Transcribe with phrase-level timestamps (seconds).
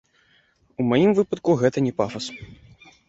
[0.79, 2.25] У маім выпадку гэта не пафас.